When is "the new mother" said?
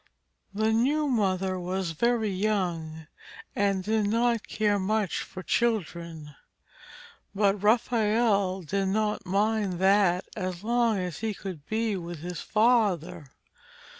0.51-1.59